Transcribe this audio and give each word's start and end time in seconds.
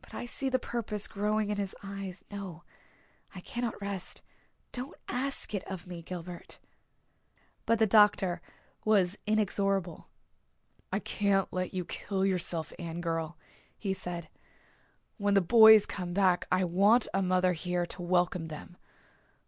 But 0.00 0.14
I 0.14 0.24
see 0.24 0.48
the 0.48 0.60
purpose 0.60 1.08
growing 1.08 1.50
in 1.50 1.56
his 1.56 1.74
eyes. 1.82 2.24
No, 2.30 2.62
I 3.34 3.40
cannot 3.40 3.80
rest 3.82 4.22
don't 4.70 4.94
ask 5.08 5.52
it 5.52 5.64
of 5.64 5.84
me, 5.84 6.00
Gilbert." 6.00 6.60
But 7.66 7.80
the 7.80 7.86
doctor 7.88 8.40
was 8.84 9.18
inexorable. 9.26 10.06
"I 10.92 11.00
can't 11.00 11.52
let 11.52 11.74
you 11.74 11.84
kill 11.84 12.24
yourself, 12.24 12.72
Anne 12.78 13.00
girl," 13.00 13.36
he 13.76 13.92
said. 13.92 14.28
"When 15.16 15.34
the 15.34 15.40
boys 15.40 15.86
come 15.86 16.12
back 16.12 16.46
I 16.52 16.62
want 16.62 17.08
a 17.12 17.20
mother 17.20 17.52
here 17.52 17.84
to 17.84 18.00
welcome 18.00 18.46
them. 18.46 18.76